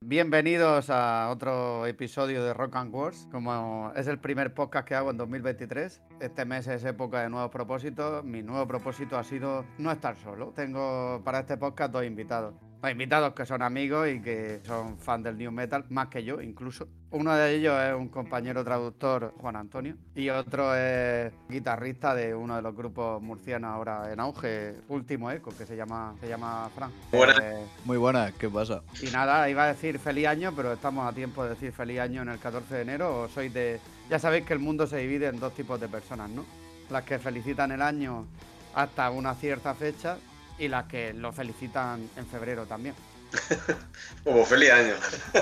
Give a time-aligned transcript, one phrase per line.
[0.00, 3.26] Bienvenidos a otro episodio de Rock and Wars.
[3.32, 7.50] Como es el primer podcast que hago en 2023, este mes es época de nuevos
[7.50, 8.24] propósitos.
[8.24, 10.52] Mi nuevo propósito ha sido no estar solo.
[10.54, 12.54] Tengo para este podcast dos invitados.
[12.80, 16.40] Dos invitados que son amigos y que son fan del new metal, más que yo
[16.40, 16.86] incluso.
[17.10, 22.54] Uno de ellos es un compañero traductor, Juan Antonio, y otro es guitarrista de uno
[22.54, 26.92] de los grupos murcianos ahora en auge, Último Eco, que se llama, se llama Fran.
[27.10, 27.40] Buenas.
[27.40, 28.82] Eh, Muy buena, ¿qué pasa?
[29.02, 32.22] y nada, iba a decir feliz año, pero estamos a tiempo de decir feliz año
[32.22, 33.22] en el 14 de enero.
[33.22, 33.80] O sois de.
[34.08, 36.44] Ya sabéis que el mundo se divide en dos tipos de personas, ¿no?
[36.90, 38.26] Las que felicitan el año
[38.74, 40.18] hasta una cierta fecha
[40.58, 42.94] y las que lo felicitan en febrero también.
[44.24, 44.94] Como feliz año.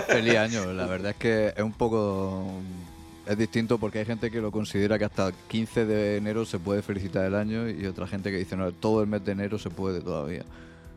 [0.09, 2.45] Feliz año, la verdad es que es un poco...
[3.27, 6.61] Es distinto porque hay gente que lo considera que hasta el 15 de enero se
[6.61, 9.59] puede felicitar el año y otra gente que dice, no, todo el mes de enero
[9.59, 10.45] se puede todavía.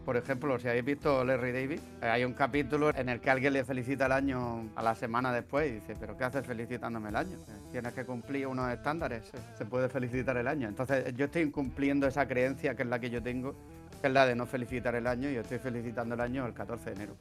[0.05, 3.53] Por ejemplo, si habéis visto Larry David, eh, hay un capítulo en el que alguien
[3.53, 7.15] le felicita el año a la semana después y dice, pero ¿qué haces felicitándome el
[7.15, 7.37] año?
[7.47, 10.67] Eh, Tienes que cumplir unos estándares, se- se puede felicitar el año.
[10.67, 13.55] Entonces yo estoy incumpliendo esa creencia que es la que yo tengo,
[14.01, 16.53] que es la de no felicitar el año y yo estoy felicitando el año el
[16.53, 17.15] 14 de enero.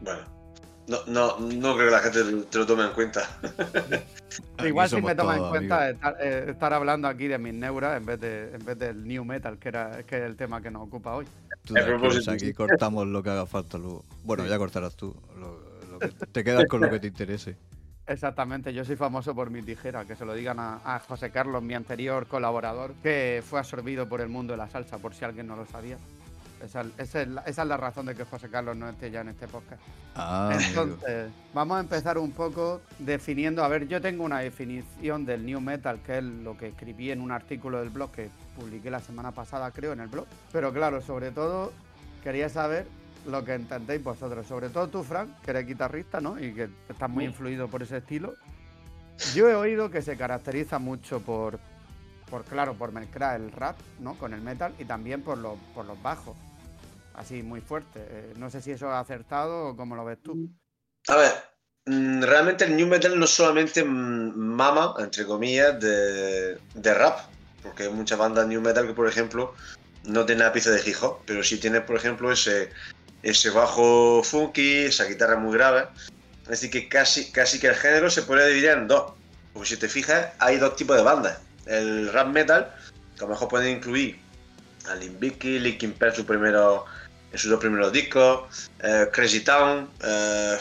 [0.00, 0.20] Bueno,
[0.86, 3.22] no, no, no creo que la gente te lo tome en cuenta.
[4.64, 8.06] Igual si me toma en cuenta estar, eh, estar hablando aquí de mis neuras en
[8.06, 10.82] vez, de, en vez del new metal, que, era, que es el tema que nos
[10.82, 11.26] ocupa hoy.
[11.64, 11.74] Tú
[12.28, 14.04] aquí cortamos lo que haga falta luego.
[14.24, 15.14] Bueno, ya cortarás tú.
[15.38, 17.56] lo- lo que- te quedas con lo que te interese.
[18.06, 21.62] Exactamente, yo soy famoso por mi tijera, que se lo digan a, a José Carlos,
[21.62, 25.46] mi anterior colaborador, que fue absorbido por el mundo de la salsa, por si alguien
[25.46, 25.96] no lo sabía.
[26.62, 29.20] Esa, esa es, la, esa es la razón de que José Carlos no esté ya
[29.20, 29.82] en este podcast.
[30.14, 30.56] Ah.
[30.58, 33.62] Entonces, vamos a empezar un poco definiendo.
[33.64, 37.20] A ver, yo tengo una definición del new metal, que es lo que escribí en
[37.20, 40.26] un artículo del blog que publiqué la semana pasada, creo, en el blog.
[40.52, 41.72] Pero claro, sobre todo,
[42.22, 42.86] quería saber
[43.26, 44.46] lo que entendéis vosotros.
[44.46, 46.38] Sobre todo tú, Frank, que eres guitarrista, ¿no?
[46.38, 47.30] Y que estás muy Sí.
[47.30, 48.34] influido por ese estilo.
[49.34, 51.58] Yo he oído que se caracteriza mucho por,
[52.30, 54.14] por claro, por mezclar el rap, ¿no?
[54.14, 56.36] Con el metal y también por los, por los bajos.
[57.14, 58.00] Así muy fuerte.
[58.08, 60.50] Eh, no sé si eso es acertado o cómo lo ves tú.
[61.08, 61.32] A ver,
[61.86, 67.20] mm, realmente el new metal no solamente mm, mama, entre comillas, de, de rap,
[67.62, 69.54] porque hay muchas bandas new metal que, por ejemplo,
[70.02, 72.70] no tienen ápice de hip hop, pero sí tiene, por ejemplo, ese,
[73.24, 75.88] ese bajo funky, esa guitarra muy grave.
[76.46, 79.12] Decir, que casi, casi que el género se puede dividir en dos.
[79.52, 81.38] Porque si te fijas, hay dos tipos de bandas.
[81.64, 82.74] El rap metal,
[83.16, 84.20] que a lo mejor pueden incluir
[84.88, 86.84] a Limp Bizkit, Linkin Park su primero,
[87.32, 90.58] en sus dos primeros discos, eh, Crazy Town, eh,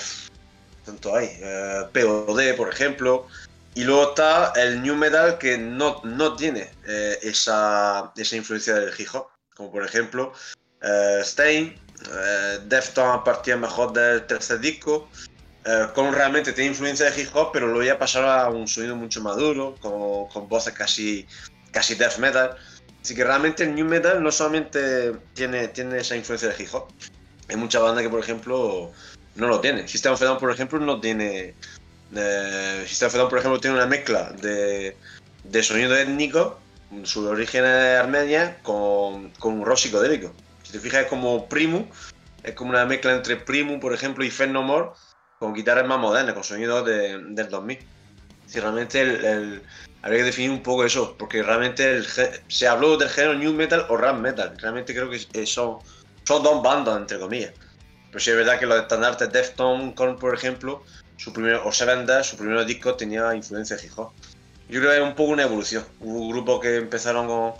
[0.85, 3.27] tanto hay, eh, POD, por ejemplo.
[3.75, 8.93] Y luego está el new metal que no, no tiene eh, esa, esa influencia del
[8.97, 10.31] hip hop, como por ejemplo
[10.83, 11.77] eh, Stain, eh,
[12.65, 15.09] Deftones a partir mejor del tercer disco,
[15.65, 19.21] eh, realmente tiene influencia de hip hop, pero luego ya pasaron a un sonido mucho
[19.21, 21.25] más duro, con, con voces casi,
[21.71, 22.55] casi death metal.
[23.01, 26.87] Así que realmente el new metal no solamente tiene, tiene esa influencia de hip hop,
[27.49, 28.91] hay muchas bandas que, por ejemplo,
[29.35, 29.87] no lo tienen.
[29.87, 31.53] System of a Down, por ejemplo, no tiene.
[32.15, 34.95] Eh, System of a Down, por ejemplo, tiene una mezcla de,
[35.43, 36.59] de sonido étnico,
[37.03, 40.33] su origen es Armenia, con, con un rock psicodélico.
[40.73, 41.85] Te fijas, como Primu,
[42.41, 44.89] es como una mezcla entre Primu, por ejemplo, y Faith No More,
[45.37, 47.77] con guitarras más modernas, con sonidos de- del 2000.
[48.47, 49.61] Si realmente el,
[50.01, 52.01] habría que definir un poco eso, porque realmente
[52.47, 54.57] se habló del género new metal o rap metal.
[54.57, 55.77] Realmente creo que eh, son,
[56.23, 57.53] son dos bandas, entre comillas.
[58.07, 60.83] Pero sí es verdad que los estandartes Deftones, Korn, por ejemplo,
[61.17, 64.11] su primer, o Seven su primer disco tenía influencia de hip hop.
[64.69, 65.85] Yo creo que es un poco una evolución.
[65.99, 67.53] Hubo grupos que empezaron con-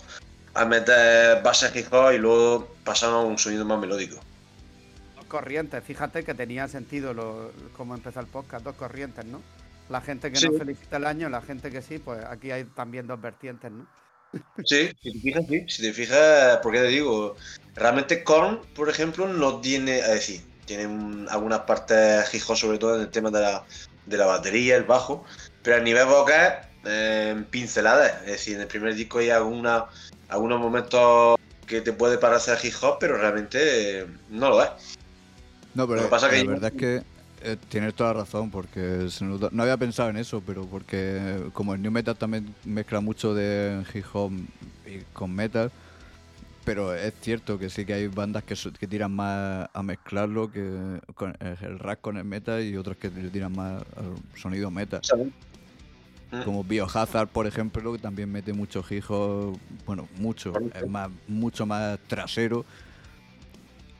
[0.54, 4.16] a meter bases hip hop y luego pasaron a un sonido más melódico.
[5.16, 9.40] Dos corrientes, fíjate que tenía sentido lo, cómo empezó el podcast, dos corrientes, ¿no?
[9.88, 10.48] La gente que Sí.
[10.48, 13.86] no felicita el año, la gente que sí, pues aquí hay también dos vertientes, ¿no?
[14.64, 15.64] Sí, si te fijas, sí.
[15.68, 17.36] Si te fijas, porque te digo,
[17.74, 22.78] realmente Korn, por ejemplo, no tiene, es decir, tiene un- algunas partes hip hop, sobre
[22.78, 23.64] todo en el tema de la,
[24.06, 25.24] de la batería, el bajo,
[25.62, 28.22] pero a nivel vocal, eh, pinceladas.
[28.22, 29.86] Es decir, en el primer disco hay alguna,
[30.28, 31.36] algunos momentos
[31.66, 34.70] que te puede parecer hip hop, pero realmente eh, no lo es.
[35.74, 37.02] No, pero Lo que pasa que la yo- verdad es que
[37.42, 39.06] eh, tienes toda la razón, porque
[39.52, 43.82] no había pensado en eso, pero porque como el New Metal también mezcla mucho de
[43.92, 44.32] hip hop
[44.86, 45.70] y con metal,
[46.64, 51.00] pero es cierto que sí que hay bandas que, que tiran más a mezclarlo que
[51.14, 55.02] con el, el rap con el metal y otras que tiran más al sonido metal.
[56.42, 61.66] Como Biohazard, por ejemplo, que también mete mucho hip hop, bueno, mucho, es más, mucho
[61.66, 62.64] más trasero,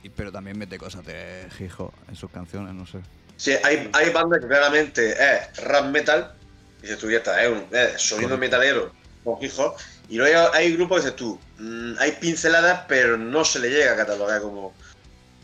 [0.03, 2.99] y- pero también mete cosas de hip hop en sus canciones, no sé.
[3.37, 6.33] Sí, hay, hay bandas que claramente es rap metal,
[6.79, 8.93] y dices tú, ya está, es un es sonido metalero
[9.23, 9.75] con hip hop,
[10.09, 13.71] y luego hay, hay grupos que dices tú, mm, hay pinceladas, pero no se le
[13.71, 14.75] llega a catalogar como,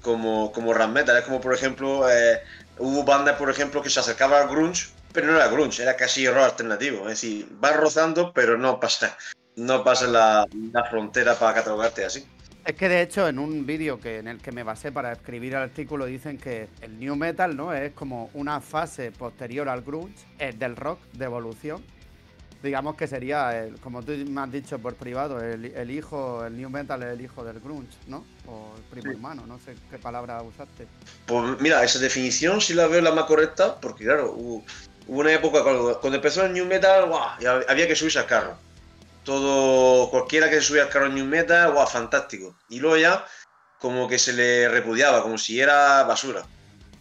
[0.02, 1.16] como, como rap metal.
[1.16, 2.40] Es como, por ejemplo, eh,
[2.78, 6.26] hubo bandas, por ejemplo, que se acercaban al grunge, pero no era grunge, era casi
[6.28, 7.02] rock alternativo.
[7.02, 9.16] Es decir, vas rozando, pero no pasa,
[9.56, 12.24] no pasa la, la frontera para catalogarte así.
[12.64, 15.54] Es que de hecho en un vídeo que en el que me basé para escribir
[15.54, 20.14] el artículo dicen que el new metal no es como una fase posterior al grunge
[20.38, 21.82] eh, del rock de evolución.
[22.62, 26.54] Digamos que sería, el- como tú me has dicho por privado, el, el hijo, el
[26.58, 28.26] new metal es el hijo del grunge, ¿no?
[28.46, 29.16] O el primo Sí.
[29.16, 30.86] hermano, no sé qué palabra usaste.
[31.24, 34.34] Pues mira, esa definición sí la veo la más correcta, porque claro,
[35.10, 37.30] hubo, una época cuando, cuando empezó el New Metal, ¡guau!
[37.68, 38.56] había que subirse al carro.
[39.24, 42.56] Todo, cualquiera que se subía al carro New Metal, fantástico.
[42.68, 43.26] Y luego ya,
[43.78, 46.44] como que se le repudiaba, como si era basura.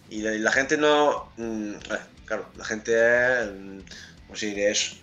[0.10, 1.32] Y la, gente no.
[1.38, 3.52] mm, eh, claro, la gente es.
[3.52, 3.80] mm,
[4.26, 4.96] ¿Cómo se diría eso?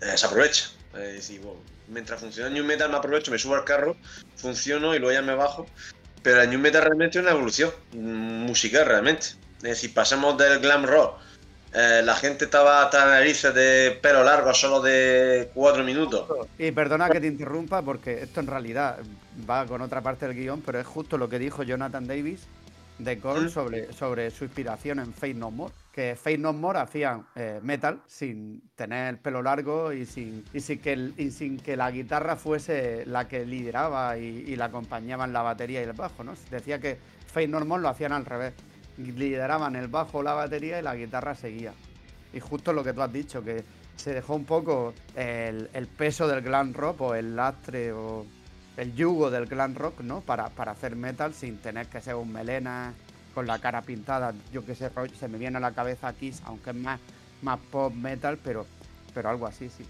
[0.00, 0.70] Eh, se aprovecha.
[0.94, 1.40] Es decir,
[1.88, 3.96] mientras funciona New Metal me aprovecho, me subo al carro,
[4.36, 5.66] funciono y luego ya me bajo.
[6.22, 9.26] Pero el New Metal realmente es una evolución musical, realmente.
[9.58, 11.20] Es decir, pasamos del glam rock.
[11.74, 16.26] Eh, la gente estaba hasta la narices de pelo largo solo de cuatro minutos.
[16.58, 18.98] Y perdona que te interrumpa porque esto en realidad
[19.48, 22.46] va con otra parte del guion, pero es justo lo que dijo Jonathan Davis
[22.98, 23.48] de Korn ¿Mm?
[23.50, 25.74] sobre, sobre su inspiración en Faith No More.
[25.90, 30.60] Que Faith No More hacían eh, metal sin tener el pelo largo y sin, y
[30.60, 34.66] sin, que, el- y sin que la guitarra fuese la que lideraba y, y la
[34.66, 36.22] acompañaba en la batería y el bajo.
[36.22, 36.34] ¿no?
[36.52, 36.96] Decía que
[37.32, 38.54] Faith No More lo hacían al revés.
[38.98, 41.72] Lideraban el bajo, la batería y la guitarra seguía.
[42.32, 43.64] Y justo lo que tú has dicho, que
[43.96, 48.26] se dejó un poco el, peso del glam rock o el lastre o
[48.76, 50.20] el yugo del glam rock, ¿no?
[50.20, 52.92] Para, para hacer metal sin tener que ser un melena
[53.34, 54.34] con la cara pintada.
[54.52, 57.00] Yo que sé, se me viene a la cabeza Kiss, aunque es más,
[57.42, 58.66] más pop metal, pero,
[59.12, 59.84] pero algo así, sí.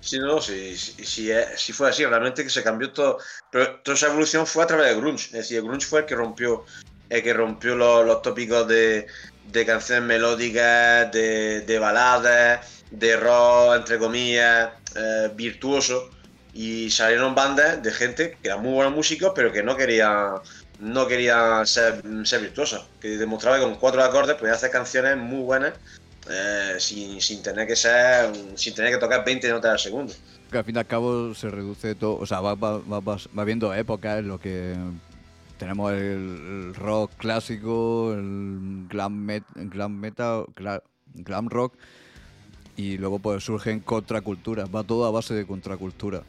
[0.00, 3.18] Sí, no, sí, sí, sí, eh, sí fue así, realmente que se cambió todo.
[3.50, 5.26] Pero toda esa evolución fue a través del grunge.
[5.26, 6.64] Es decir, grunge fue el que rompió,
[7.10, 9.06] el que rompió los, los tópicos de,
[9.50, 16.10] de canciones melódicas, de, de baladas, de rock, entre comillas, eh, virtuoso.
[16.54, 20.34] Y salieron bandas de gente que eran muy buenos músicos, pero que no querían,
[20.80, 22.86] no querían ser, ser virtuosos.
[23.00, 25.74] Que demostraba que con cuatro acordes podían hacer canciones muy buenas
[26.28, 30.12] eh, sin, sin tener que ser, sin tener que tocar 20 notas al segundo.
[30.50, 33.44] Que al fin y al cabo se reduce todo, o sea, va, va, va, va-
[33.44, 34.74] viendo épocas en lo que
[35.58, 40.82] tenemos el, el rock clásico, el glam, met- glam metal, gla-
[41.14, 41.74] glam rock,
[42.76, 46.22] y luego pues surgen contraculturas, va todo a base de contracultura,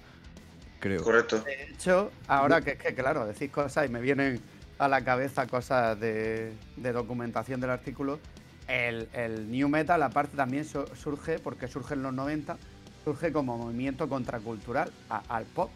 [0.79, 1.03] creo.
[1.03, 1.39] Correcto.
[1.41, 4.39] De hecho, ahora que es que, claro, decís cosas y me vienen
[4.79, 8.19] a la cabeza cosas de, de documentación del artículo,
[8.67, 12.57] el, el New Metal aparte también su- surge, porque surge en los 90,
[13.03, 15.69] surge como movimiento contracultural a- al pop,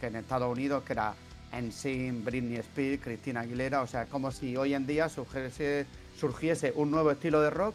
[0.00, 1.14] que en Estados Unidos, que era
[1.52, 5.86] NSYNC, Britney Spears, Christina Aguilera, o sea, como si hoy en día surgiese,
[6.18, 7.74] surgiese un nuevo estilo de rock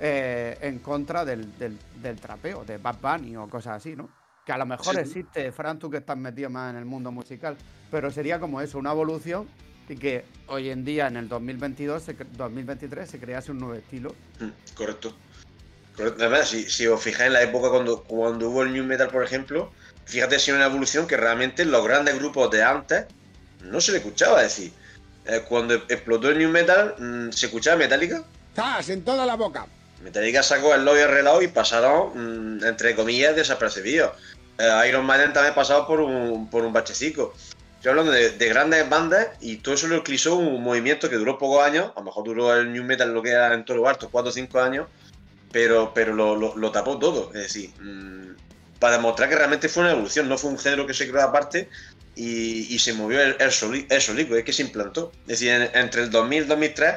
[0.00, 4.08] eh, en contra del, del- del trapeo, de Bad Bunny o cosas así, ¿no?
[4.46, 5.00] Que a lo mejor Sí.
[5.02, 7.56] existe, Fran, tú que estás metido más en el mundo musical,
[7.90, 9.46] pero sería como eso, una evolución
[9.88, 13.74] y que hoy en día, en el 2022, se cre- 2023, se crease un nuevo
[13.74, 14.14] estilo.
[14.38, 15.14] Mm, Correcto.
[15.96, 16.22] Correcto.
[16.24, 19.22] Además, si, si os fijáis en la época cuando, cuando hubo el New Metal, por
[19.24, 19.70] ejemplo,
[20.10, 23.06] fíjate si una evolución que realmente los grandes grupos de antes
[23.62, 24.42] no se le escuchaba.
[24.42, 24.72] Es decir,
[25.26, 28.22] eh, cuando explotó el New Metal, mm, se escuchaba Metallica.
[28.54, 28.88] ¡Zas!
[28.88, 29.66] En toda la boca.
[30.02, 34.12] Metallica sacó el Love y el Reloj y pasaron, mm, entre comillas, desapercibidos.
[34.58, 37.34] Eh, Iron Maiden también pasado por un, por un bachecico.
[37.76, 41.38] Estoy hablando de, de grandes bandas y todo eso lo eclipsó un movimiento que duró
[41.38, 41.92] pocos años.
[41.96, 44.28] A lo mejor duró el New Metal lo que era en todo lo alto, 4
[44.28, 44.86] o 5 años,
[45.52, 47.28] pero, pero lo, lo- lo tapó todo.
[47.34, 48.32] Es decir, mm,
[48.80, 51.68] para demostrar que realmente fue una evolución, no fue un género que se creó aparte
[52.16, 55.12] y, y se movió el, el, soli- el solico, es que se implantó.
[55.22, 56.94] Es decir, en- entre el 2000 y el 2003,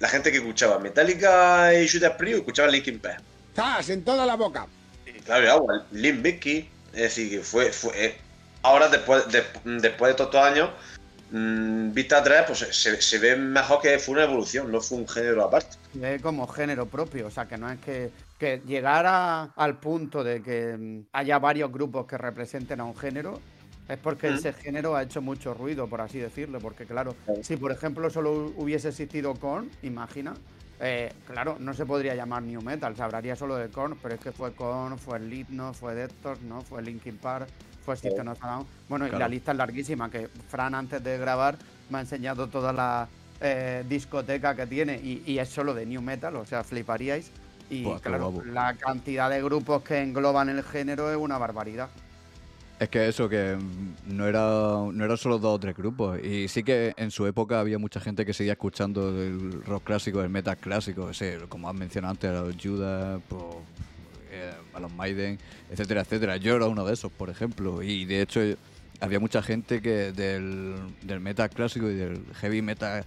[0.00, 3.22] la gente que escuchaba Metallica y Judas Priest escuchaba Linkin Park.
[3.56, 3.88] ¡Zas!
[3.88, 4.66] En toda la boca.
[5.06, 8.16] Y claro, y agua, Limp Bizkit, es decir, que fue, fue eh,
[8.62, 10.70] ahora después de, después de todos estos años,
[11.30, 15.08] mm, vista atrás, pues se, se ve mejor que fue una evolución, no fue un
[15.08, 15.76] género aparte.
[16.00, 20.42] Es como género propio, o sea, que no es que, que llegara al punto de
[20.42, 23.40] que mm, haya varios grupos que representen a un género,
[23.88, 24.34] es porque Mm.
[24.34, 27.42] ese género ha hecho mucho ruido, por así decirlo, porque claro, Claro.
[27.42, 30.34] si por ejemplo solo hubiese existido Korn, imagina,
[30.80, 34.20] eh, claro, no se podría llamar New Metal, se hablaría solo de Korn, pero es
[34.20, 36.60] que fue Korn, fue Slipknot, fue Deftones, ¿no?
[36.60, 37.48] Fue Linkin Park,
[37.94, 38.66] Down.
[38.88, 41.56] Bueno, y la lista es larguísima, que Fran antes de grabar
[41.90, 43.08] me ha enseñado todas las
[43.40, 47.30] eh, discoteca que tiene y, y es solo de new metal, o sea, fliparíais.
[47.70, 51.88] Y claro, la cantidad de grupos que engloban el género es una barbaridad.
[52.80, 54.40] Es que eso, que mm, no era,
[54.92, 56.22] no era solo dos o tres grupos.
[56.22, 60.22] Y sí que en su época había mucha gente que seguía escuchando el rock clásico,
[60.22, 63.42] el metal clásico, ese, como has mencionado antes, los Judas, pues,
[64.30, 65.38] eh, a los Maiden,
[65.70, 66.36] etcétera, etcétera.
[66.36, 67.82] Yo era uno de esos, por ejemplo.
[67.82, 68.40] Y de hecho
[69.00, 73.04] había mucha gente que del, del metal clásico y del heavy metal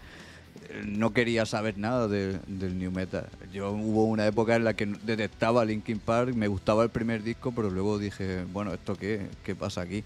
[0.70, 3.28] eh, no quería saber nada de- del new metal.
[3.54, 7.52] Yo hubo una época en la que detestaba Linkin Park, me gustaba el primer disco,
[7.54, 9.28] pero luego dije, bueno, ¿esto qué?
[9.44, 10.04] ¿Qué pasa aquí?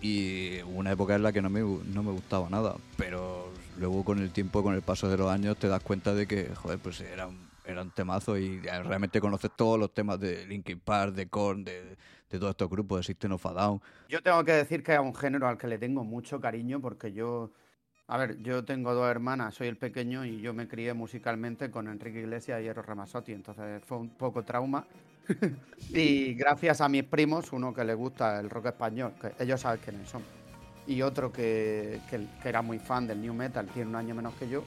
[0.00, 4.04] Y hubo una época en la que no me, no me gustaba nada, pero luego
[4.04, 6.78] con el tiempo, con el paso de los años, te das cuenta de que, joder,
[6.78, 7.30] pues eran,
[7.64, 11.96] eran temazos y ya realmente conoces todos los temas de Linkin Park, de Korn, de,
[12.28, 13.80] todos estos grupos, de System of a Down.
[14.08, 17.12] Yo tengo que decir que es un género al que le tengo mucho cariño porque
[17.12, 17.52] yo,
[18.08, 21.88] a ver, yo tengo dos hermanas, soy el pequeño y yo me crié musicalmente con
[21.88, 24.84] Enrique Iglesias y Eros Ramazzotti, entonces fue un poco trauma.
[25.90, 29.80] y gracias a mis primos, uno que le gusta el rock español, que ellos saben
[29.82, 30.22] quiénes son,
[30.86, 34.48] y otro que- que era muy fan del new metal, tiene un año menos que
[34.48, 34.64] yo,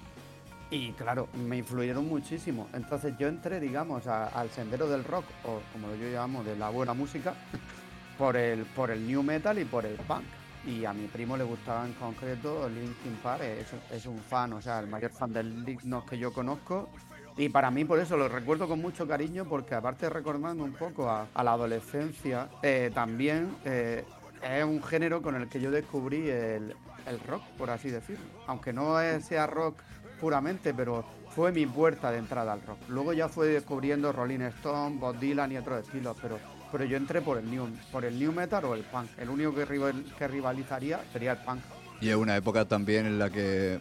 [0.69, 2.67] y claro, me influyeron muchísimo.
[2.73, 6.93] Entonces yo entré, digamos, al sendero del rock, o como yo llamo, de la buena
[6.93, 7.33] música,
[8.17, 10.23] por el, por el new metal y por el punk.
[10.65, 14.61] Y a mi primo le gustaba en concreto Linkin Park, es, es un fan, o
[14.61, 16.89] sea, el mayor fan del Lignos que yo conozco.
[17.37, 21.09] Y para mí por eso lo recuerdo con mucho cariño, porque aparte recordando un poco
[21.09, 24.03] a, la adolescencia, eh, también eh,
[24.43, 28.25] es un género con el que yo descubrí el, el rock, por así decirlo.
[28.47, 29.79] Aunque no sea rock
[30.19, 31.05] puramente, pero
[31.35, 32.77] fue mi puerta de entrada al rock.
[32.89, 36.39] Luego ya fue descubriendo Rolling Stone, Bob Dylan y otros estilos, pero,
[36.71, 39.07] pero yo entré por el new, por el new metal o el punk.
[39.17, 41.59] El único que, rival- que rivalizaría sería el punk.
[42.01, 43.79] Y es una época también en la que,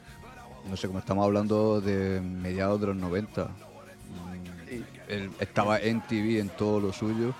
[0.68, 3.48] no sé, como estamos hablando de mediados de los 90, mm,
[4.68, 4.84] Sí.
[5.08, 7.32] él estaba en TV en todo lo suyo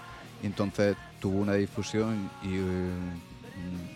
[0.42, 2.90] y entonces tuvo una difusión y, eh,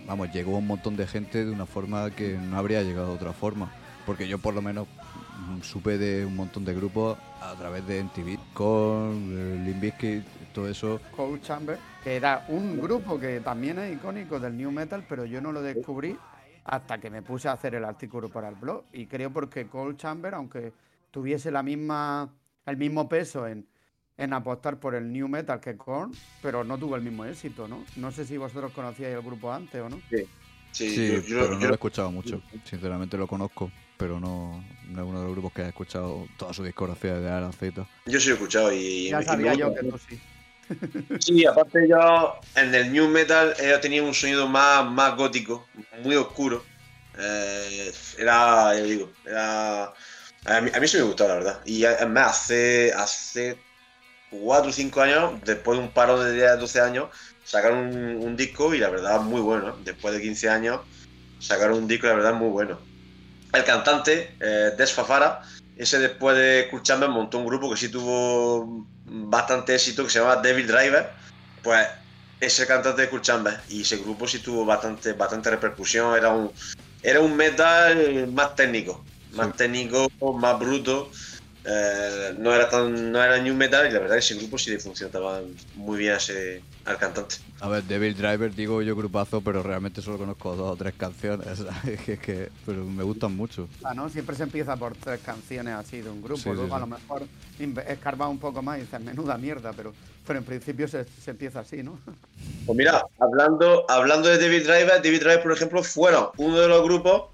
[0.07, 3.33] vamos, llegó un montón de gente de una forma que no habría llegado de otra
[3.33, 3.71] forma.
[4.11, 8.01] Porque yo por lo menos mm, supe de un montón de grupos a través de
[8.01, 11.01] MTV, con Limp Bizkit, todo eso.
[11.15, 15.41] Cold Chamber, que era un grupo que también es icónico del new metal, pero yo
[15.41, 16.17] no lo descubrí
[16.65, 18.83] hasta que me puse a hacer el artículo para el blog.
[18.93, 20.73] Y creo porque Cold Chamber, aunque
[21.13, 22.29] tuviese la misma,
[22.67, 23.65] el mismo peso en,
[24.19, 26.11] en apostar por el new metal que Korn,
[26.43, 27.85] pero no tuvo el mismo éxito, ¿no?
[27.95, 30.01] No sé si vosotros conocíais el grupo antes o no.
[30.73, 32.43] Sí, Sí, yo- yo- pero no yo- lo he escuchado mucho.
[32.65, 36.55] Sinceramente lo conozco, pero no, no es uno de los grupos que he escuchado toda
[36.55, 37.87] su discografía de A a Z.
[38.07, 40.19] yo sí he escuchado y, Ya y sabía yo que tú sí.
[41.21, 45.69] Sí, aparte yo en el new metal ella tenía un sonido más, más gótico,
[46.03, 46.65] muy oscuro.
[47.19, 49.93] Eh, era, ya digo, era...
[50.47, 51.61] A mí, a mí sí me gustó, la verdad.
[51.67, 53.59] Y además, hace, hace
[54.31, 57.11] 4 o 5 años, después de un paro de 10, 12 años,
[57.45, 59.77] sacaron un, un disco y la verdad muy bueno.
[59.85, 60.81] Después de 15 años,
[61.39, 62.90] sacaron un disco y la verdad muy bueno.
[63.53, 65.41] El cantante, eh, Des Fafara,
[65.75, 70.37] ese después de escucharme montó un grupo que sí tuvo bastante éxito, que se llama
[70.37, 71.13] Devil Driver.
[71.63, 71.87] Pues
[72.39, 76.17] ese cantante de Culchambe y ese grupo sí tuvo bastante, bastante repercusión.
[76.17, 76.53] Era un,
[77.03, 79.53] era un metal más técnico, más Sí.
[79.57, 81.11] técnico, más bruto.
[81.65, 84.71] Eh, no era tan no era new metal y la verdad que ese grupo sí
[84.71, 85.43] le funcionaba
[85.75, 87.37] muy bien ese, al cantante.
[87.61, 91.47] A ver, Devil Driver digo yo grupazo, pero realmente solo conozco dos o tres canciones.
[92.07, 93.69] Que, que, pero me gustan mucho.
[93.85, 94.09] Ah, ¿no?
[94.09, 96.81] Siempre se empieza por tres canciones así de un grupo, Sí, sí, luego a sí.
[96.81, 97.23] lo mejor
[97.89, 99.93] escarba un poco más y dices, menuda mierda, pero,
[100.27, 101.99] pero en principio se, se empieza así, ¿no?
[102.67, 106.83] Pues mira, hablando, hablando de David Driver, David Driver, por ejemplo, fueron uno de los
[106.85, 107.31] grupos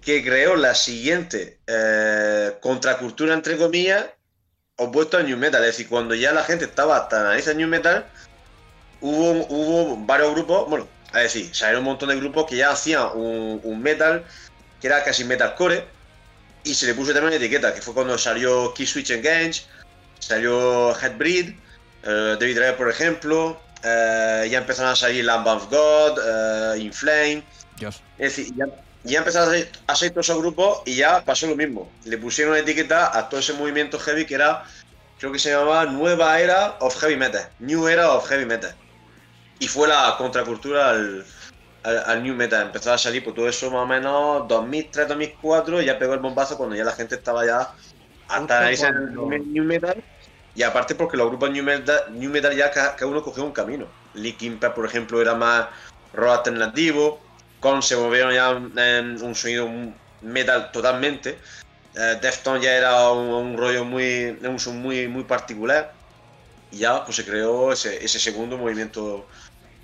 [0.00, 4.06] que creó la siguiente eh, contracultura, entre comillas,
[4.76, 5.60] opuesto al New Metal.
[5.62, 8.06] Es decir, cuando ya la gente estaba hasta nariz al New Metal,
[9.06, 13.08] hubo, hubo varios grupos, bueno, es decir, salieron un montón de grupos que ya hacían
[13.14, 14.24] un, un metal
[14.80, 15.84] que era casi metalcore
[16.64, 19.62] y se le puso también etiqueta, que fue cuando salió Key Switch Engage,
[20.18, 21.50] salió Headbreed,
[22.02, 26.18] eh, David Driver, por ejemplo, eh, ya empezaron a salir Lamb of God,
[26.74, 27.44] eh, Inflame,
[27.78, 28.02] Dios.
[28.18, 28.66] es decir, ya,
[29.04, 31.88] ya empezaron a salir, a salir todos esos grupos y ya pasó lo mismo.
[32.04, 34.64] Le pusieron una etiqueta a todo ese movimiento heavy que era,
[35.20, 38.74] creo que se llamaba Nueva Era of Heavy Metal, New Era of Heavy Metal.
[39.58, 41.24] Y fue la contracultura al,
[41.82, 42.66] al, al New Metal.
[42.66, 46.20] Empezó a salir por todo eso más o menos 2003, 2004, y ya pegó el
[46.20, 47.74] bombazo cuando ya la gente estaba ya
[48.28, 48.70] hasta
[49.46, 50.04] New Metal.
[50.54, 53.52] Y aparte porque los grupos New Metal, New Metal ya ca- cada, uno cogió un
[53.52, 53.86] camino.
[54.14, 55.68] Linkin Park, por ejemplo, era más
[56.12, 57.20] rock alternativo.
[57.60, 59.68] Con se movieron ya en un sonido
[60.20, 61.38] metal totalmente.
[61.94, 65.94] Eh, Defton ya era un, un rollo muy, un muy, muy particular.
[66.70, 69.28] Y ya pues se creó ese, ese segundo movimiento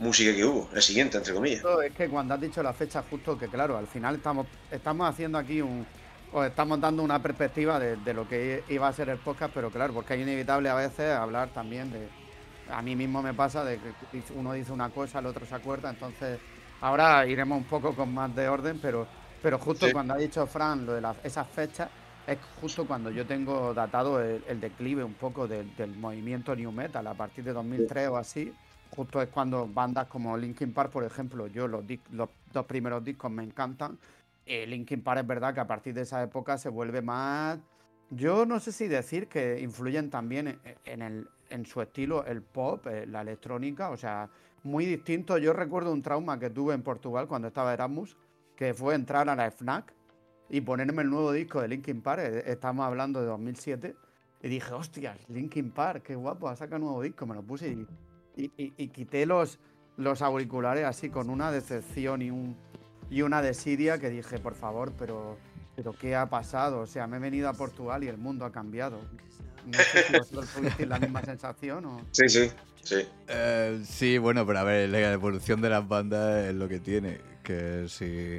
[0.02, 1.62] música que hubo, el siguiente, entre comillas.
[1.86, 5.38] Es que cuando has dicho la fecha, justo que claro, al final estamos, estamos haciendo
[5.38, 5.86] aquí un.
[6.34, 9.70] O estamos dando una perspectiva de, de lo que iba a ser el podcast, pero
[9.70, 12.08] claro, porque es inevitable a veces hablar también de.
[12.70, 15.90] A mí mismo me pasa de que uno dice una cosa, el otro se acuerda,
[15.90, 16.38] entonces
[16.80, 19.06] ahora iremos un poco con más de orden, pero,
[19.42, 19.92] pero justo Sí.
[19.92, 21.90] cuando ha dicho Fran lo de las- esas fechas,
[22.26, 26.72] es justo cuando yo tengo datado el, el declive un poco del, del movimiento New
[26.72, 28.52] Metal, a partir de 2003 o así,
[28.94, 33.30] justo es cuando bandas como Linkin Park, por ejemplo, yo los, los dos primeros discos
[33.30, 33.98] me encantan.
[34.44, 37.58] Eh, Linkin Park es verdad que a partir de esa época se vuelve más.
[38.10, 42.42] Yo no sé si decir que influyen también en, en el, en su estilo el
[42.42, 44.28] pop, eh, la electrónica, o sea,
[44.62, 45.38] muy distinto.
[45.38, 48.16] Yo recuerdo un trauma que tuve en Portugal cuando estaba Erasmus,
[48.56, 49.94] que fue entrar a la FNAC
[50.50, 53.96] y ponerme el nuevo disco de Linkin Park, eh, estamos hablando de 2007,
[54.42, 57.86] y dije, hostias, Linkin Park, qué guapo, ha sacado nuevo disco, me lo puse y,
[58.36, 59.58] y, y- y quité los,
[59.96, 62.56] los auriculares así con una decepción y, un,
[63.10, 65.36] y una desidia que dije, por favor, pero,
[65.76, 66.80] pero ¿qué ha pasado?
[66.80, 68.98] O sea, me he venido a Portugal y el mundo ha cambiado.
[69.66, 72.00] No sé si vosotros tuvisteis la misma sensación o...
[72.12, 72.50] Sí, sí,
[72.82, 73.06] sí.
[73.28, 77.20] Eh, sí, bueno, pero a ver, la evolución de las bandas es lo que tiene.
[77.44, 78.38] Que si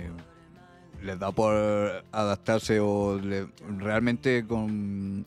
[1.03, 1.53] les da por
[2.11, 5.25] adaptarse o le- realmente con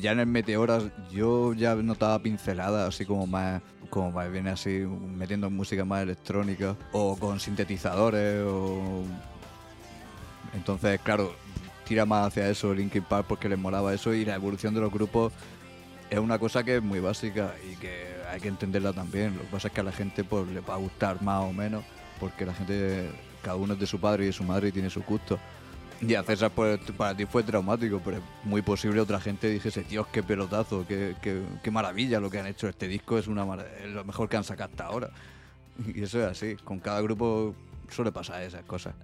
[0.00, 4.84] ya en el Meteoras yo ya notaba pinceladas así como más como más bien así
[5.16, 9.02] metiendo música más electrónica o con sintetizadores o
[10.54, 11.32] entonces claro
[11.86, 14.92] tira más hacia eso Linkin Park porque les molaba eso y la evolución de los
[14.92, 15.32] grupos
[16.10, 19.34] es una cosa que es muy básica y que hay que entenderla también.
[19.36, 21.52] Lo que pasa es que a la gente pues, le va a gustar más o
[21.52, 21.84] menos,
[22.18, 23.10] porque la gente,
[23.42, 25.38] cada uno es de su padre y de su madre y tiene su gusto.
[26.00, 29.82] Y a César pues, para ti fue traumático, pero es muy posible otra gente dijese,
[29.82, 32.68] Dios, qué pelotazo, qué, qué, qué maravilla lo que han hecho.
[32.68, 33.44] Este disco es, una
[33.82, 35.10] es lo mejor que han sacado hasta ahora.
[35.94, 37.54] Y eso es así, con cada grupo
[37.88, 38.94] suele pasar esas cosas.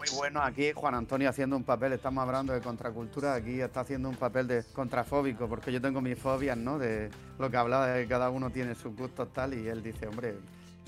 [0.00, 4.08] Muy bueno aquí Juan Antonio haciendo un papel, estamos hablando de contracultura, aquí está haciendo
[4.08, 6.78] un papel de contrafóbico, porque yo tengo mis fobias, ¿no?
[6.78, 10.06] De lo que hablaba de que cada uno tiene sus gustos tal, y él dice,
[10.06, 10.36] hombre,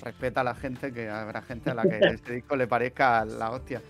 [0.03, 3.51] respeta a la gente, que habrá gente a la que este disco le parezca la
[3.51, 3.81] hostia.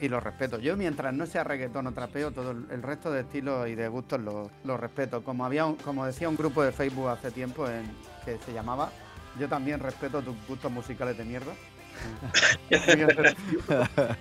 [0.00, 0.58] Y lo respeto.
[0.58, 4.20] Yo mientras no sea reggaetón o trapeo, todo el resto de estilos y de gustos
[4.20, 5.24] lo, lo respeto.
[5.24, 7.66] Como había como decía un grupo de Facebook hace tiempo
[8.26, 8.90] que se llamaba
[9.38, 11.52] Yo también respeto tus gustos musicales de mierda.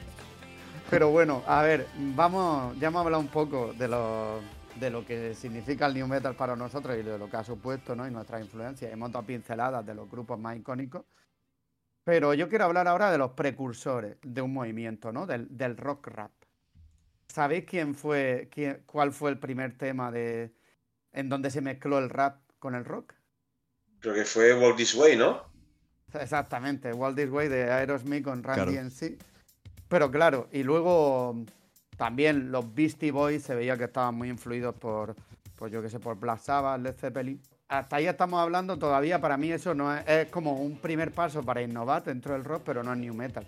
[0.89, 4.39] Pero bueno, a ver, vamos, ya hemos hablado un poco de lo,
[4.79, 7.95] de lo que significa el new metal para nosotros y de lo que ha supuesto,
[7.95, 8.07] ¿no?
[8.07, 8.91] Y nuestras influencias.
[8.91, 11.03] Hemos dado pinceladas de los grupos más icónicos.
[12.09, 15.27] Pero yo quiero hablar ahora de los precursores de un movimiento, ¿no?
[15.27, 16.31] Del, del rock rap.
[17.27, 20.51] ¿Sabéis quién fue, quién, cuál fue el primer tema de
[21.11, 23.13] en donde se mezcló el rap con el rock?
[23.99, 25.43] Creo que fue Walk This Way, ¿no?
[26.13, 28.79] Exactamente, Walt This Way de Aerosmith con Randy Claro.
[28.87, 29.15] en sí.
[29.87, 31.35] Pero claro, y luego
[31.95, 35.15] también los Beastie Boys se veía que estaban muy influidos por,
[35.55, 37.39] pues yo qué sé, por Black Sabbath, Led Zeppelin.
[37.69, 41.43] Hasta ahí estamos hablando, todavía para mí eso no es, es como un primer paso
[41.43, 43.45] para innovar dentro del rock, pero no es new metal.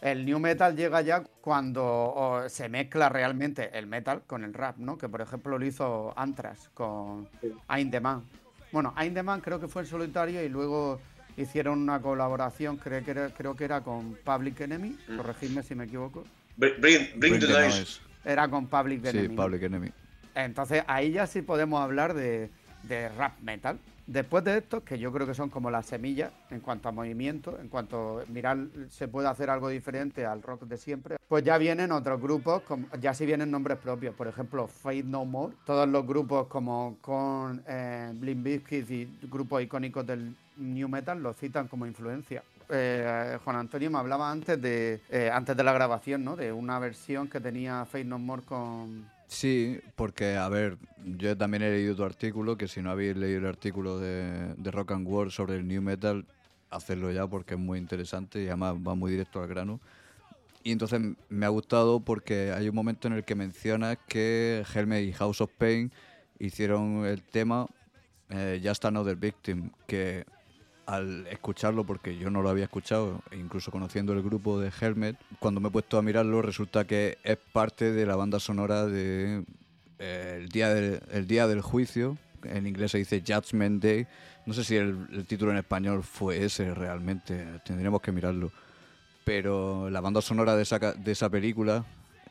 [0.00, 4.76] El new metal llega ya cuando oh, se mezcla realmente el metal con el rap,
[4.76, 4.96] ¿no?
[4.96, 7.28] Que por ejemplo lo hizo Anthrax con
[7.68, 8.22] I'm the Man.
[8.70, 11.00] Bueno, I'm the Man creo que fue en solitario y luego
[11.36, 15.16] hicieron una colaboración, creo que era, creo que era con Public Enemy, Mm.
[15.16, 16.22] corregidme si me equivoco.
[16.56, 18.00] Bring, bring, bring the the noise.
[18.24, 19.34] Era con Public Sí, Enemy.
[19.34, 19.42] ¿no?
[19.42, 19.90] Public Enemy.
[20.36, 22.50] Entonces ahí ya sí podemos hablar de,
[22.82, 23.78] de rap metal.
[24.06, 27.58] Después de esto, que yo creo que son como las semillas en cuanto a movimiento,
[27.60, 28.56] en cuanto mirar
[28.88, 32.62] se puede hacer algo diferente al rock de siempre, pues ya vienen otros grupos,
[33.00, 37.64] ya sí vienen nombres propios, por ejemplo Fate No More, todos los grupos como con
[37.66, 42.44] eh, Blind Bizkit y grupos icónicos del New Metal los citan como influencia.
[42.68, 46.36] Eh, Juan Antonio me hablaba antes de eh, antes de la grabación, ¿no?
[46.36, 51.62] De una versión que tenía Fate No More con Sí, porque, a ver, yo también
[51.62, 55.06] he leído tu artículo, que si no habéis leído el artículo de, de Rock and
[55.06, 56.24] World sobre el New Metal,
[56.70, 59.80] hacedlo ya porque es muy interesante y además va muy directo al grano.
[60.62, 65.04] Y entonces me ha gustado porque hay un momento en el que mencionas que Helmet
[65.04, 65.92] y House of Pain
[66.38, 67.66] hicieron el tema
[68.30, 70.24] eh, Just Another Victim, que
[70.86, 75.16] al escucharlo, porque yo no lo había escuchado, e incluso conociendo el grupo de Helmet,
[75.38, 79.44] cuando me he puesto a mirarlo resulta que es parte de la banda sonora de
[79.98, 84.06] eh, el, día del, el día del juicio, en inglés se dice Judgment Day,
[84.46, 88.52] no sé si el, título en español fue ese realmente, tendríamos que mirarlo,
[89.24, 91.84] pero la banda sonora de esa, de esa película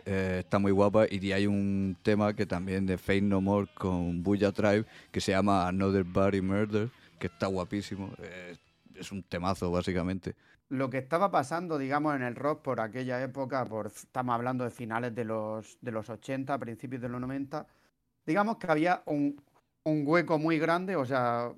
[0.06, 4.24] eh, está muy guapa y hay un tema que también de Fate No More con
[4.24, 8.12] Buya Tribe que se llama Another Body Murder, que está guapísimo.
[8.20, 8.56] Eh,
[8.96, 10.36] es un temazo, básicamente.
[10.70, 14.72] Lo que estaba pasando, digamos, en el rock por aquella época, por, estamos hablando de
[14.72, 17.68] finales de los, de los 80, principios de los 90,
[18.26, 19.40] digamos que había un,
[19.84, 21.52] un hueco muy grande, o sea,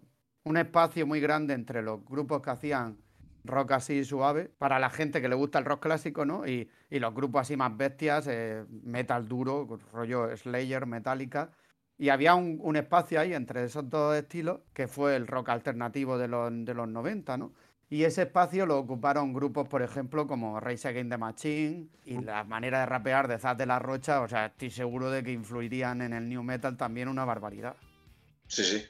[0.44, 2.98] un espacio muy grande entre los grupos que hacían
[3.46, 6.46] rock así suave, para la gente que le gusta el rock clásico, ¿no?
[6.46, 11.52] Y, y los grupos así más bestias, eh, metal duro, rollo Slayer, Metallica.
[11.98, 16.18] Y había un, un, espacio ahí entre esos dos estilos, que fue el rock alternativo
[16.18, 17.54] de los, de los 90, ¿no?
[17.90, 22.44] Y ese espacio lo ocuparon grupos, por ejemplo, como Race Against the Machine y la
[22.44, 26.02] manera de rapear de Zaz de la Rocha, o sea, estoy seguro de que influirían
[26.02, 27.76] en el new metal también una barbaridad.
[28.48, 28.86] Sí, sí,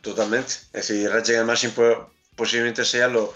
[0.00, 0.52] totalmente.
[0.72, 1.96] Es decir, Rage Against the Machine pues,
[2.34, 3.32] posiblemente sea lo,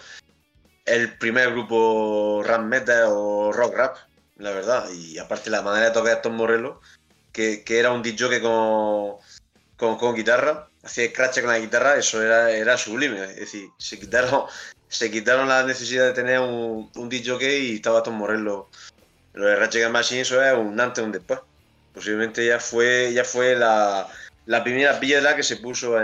[0.84, 3.96] el primer grupo rap metal o rock rap,
[4.38, 4.90] la verdad.
[4.92, 6.80] Y aparte la manera de tocar de Tom Morello,
[7.34, 9.16] que, era un DJ con,
[9.76, 13.24] con, con, guitarra, hacía scratch con la guitarra, eso era, era sublime.
[13.24, 14.44] Es decir, se quitaron,
[14.88, 18.68] se quitaron la necesidad de tener un, un y estaba Tom Morello.
[19.34, 21.40] Lo de Ratchet Machine eso es un antes y un después.
[21.92, 24.08] Posiblemente ya fue, ya fue la,
[24.46, 25.96] la primera piedra que se puso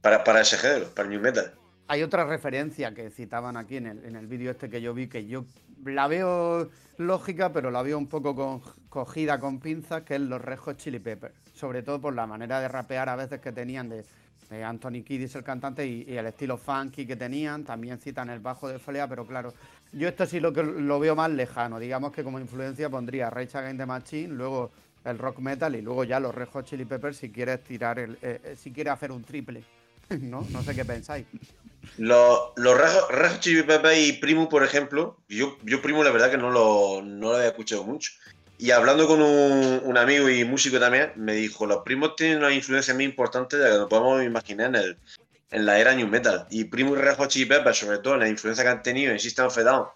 [0.00, 1.54] para, para ese género, para el New Metal
[1.92, 5.08] hay otra referencia que citaban aquí en el, en el vídeo este que yo vi,
[5.08, 5.44] que yo
[5.84, 10.40] la veo lógica, pero la veo un poco con, cogida con pinzas, que es los
[10.40, 11.34] Rejos Chili Peppers.
[11.54, 14.04] Sobre todo por la manera de rapear a veces que tenían de,
[14.50, 17.64] Anthony Kiddis, el cantante, y, el estilo funky que tenían.
[17.64, 19.54] También citan el bajo de Flea, pero claro,
[19.92, 21.78] yo esto sí lo, que, lo veo más lejano.
[21.78, 24.70] Digamos que como influencia pondría Rage Against the Machine, luego
[25.04, 28.54] el rock metal y luego ya los Rejos Chili Peppers si quieres tirar el, eh,
[28.58, 29.64] si quieres hacer un triple.
[30.20, 30.46] ¿No?
[30.50, 31.24] No sé qué pensáis.
[31.98, 36.50] Los, los Chili Peppers y Primo, por ejemplo, yo, yo Primo la verdad que no
[36.50, 38.12] lo, no lo había escuchado mucho.
[38.58, 42.94] Y hablando con un, amigo y músico también, me dijo, los primos tienen una influencia
[42.94, 44.98] muy importante de la que nos podemos imaginar en, el,
[45.50, 46.46] en la era New Metal.
[46.48, 49.46] Y Primo y Chili Peppers, sobre todo en la influencia que han tenido en System
[49.46, 49.86] of a Down,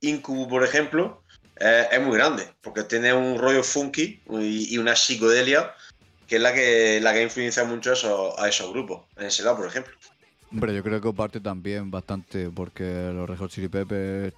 [0.00, 1.22] Incubo, por ejemplo,
[1.58, 5.74] eh, es muy grande, porque tiene un rollo funky y, una psicodelia
[6.26, 9.26] que es la que, la que ha influenciado mucho a esos, a esos grupos, en
[9.26, 9.92] ese por ejemplo.
[10.52, 14.34] Hombre, yo creo que parte también bastante porque los Red Hot Chili Peppers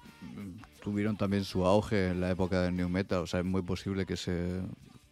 [0.83, 4.05] tuvieron también su auge en la época del New Metal, o sea, es muy posible
[4.05, 4.61] que se,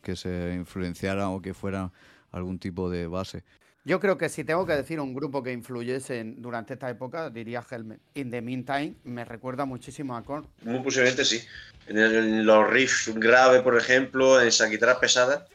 [0.04, 1.92] que se influenciaran o que fueran
[2.32, 3.44] algún tipo de base.
[3.84, 7.32] Yo creo que si tengo que decir un grupo que influyese en, durante esta época,
[7.32, 8.00] diría Helmet.
[8.14, 10.46] In the Meantime me recuerda muchísimo a Korn.
[10.62, 11.42] Muy posiblemente sí.
[11.88, 15.48] En, el, en los riffs graves, por ejemplo, en esa guitarra pesada,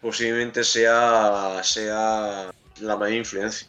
[0.00, 2.50] posiblemente sea, sea
[2.80, 3.68] la mayor influencia.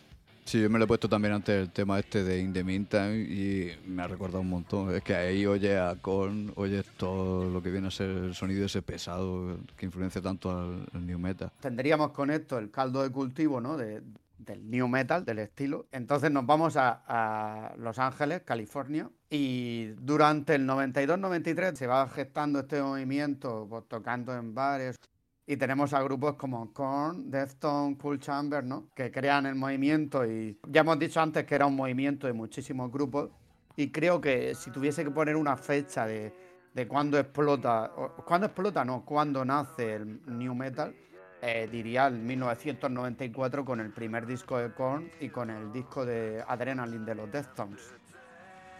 [0.52, 4.04] Sí, yo me lo he puesto también antes el tema este de In y me
[4.04, 4.94] ha recordado un montón.
[4.94, 8.66] Es que ahí oye a Korn, oyes todo lo que viene a ser el sonido
[8.66, 11.54] ese pesado que influencia tanto al, New Metal.
[11.62, 13.78] Tendríamos con esto el caldo de cultivo ¿no?
[13.78, 14.02] de,
[14.40, 15.88] del New Metal, del estilo.
[15.90, 22.60] Entonces nos vamos a, a Los Ángeles, California, y durante el 92-93 se va gestando
[22.60, 25.00] este movimiento, pues, tocando en bares,
[25.46, 28.90] y tenemos a grupos como Korn, Deftones, Cool Chamber, ¿no?
[28.96, 32.92] Que crean el movimiento y ya hemos dicho antes que era un movimiento de muchísimos
[32.92, 33.30] grupos
[33.76, 36.34] y creo que si tuviese que poner una fecha de,
[36.74, 37.92] de cuándo explota,
[38.26, 40.96] cuándo explota, no, cuándo nace el New Metal,
[41.42, 46.44] eh, diría el 1994 con el primer disco de Korn y con el disco de
[46.48, 47.82] Adrenaline de los Deftones.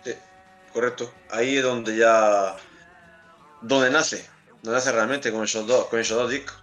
[0.04, 0.14] Sí,
[0.72, 1.12] correcto.
[1.32, 2.56] Ahí es donde ya...
[3.62, 4.30] donde nace
[4.64, 6.56] no nace realmente con esos dos, con esos dos discos.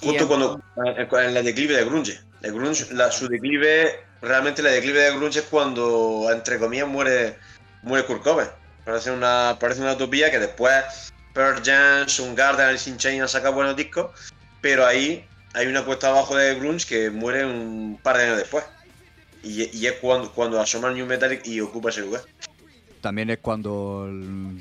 [0.00, 2.20] Justo cuando en el declive de grunge.
[2.92, 7.38] La, su declive, realmente la declive de grunge es cuando, entre comillas, muere,
[7.82, 8.48] muere Kurt Cobain.
[8.84, 13.54] Parece una, parece una utopía que después Pearl Jam, Soundgarden, Alice in Chains han sacado
[13.54, 14.10] buenos discos,
[14.60, 18.64] pero ahí hay una cuesta abajo de grunge que muere un par de años después.
[19.44, 22.22] Y, y es cuando, cuando asoma el New Metal y ocupa ese lugar.
[23.02, 24.08] También es cuando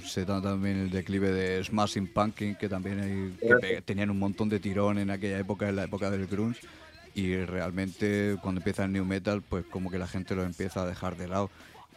[0.04, 4.50] se da también el declive de Smashing Pumpkin, que también hay, que tenían un montón
[4.50, 6.60] de tirón en aquella época, en la época del grunge,
[7.14, 10.88] y realmente cuando empieza el new metal, pues como que la gente lo empieza a
[10.88, 11.52] dejar de lado.